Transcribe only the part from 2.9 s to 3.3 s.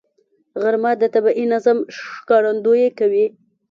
کوي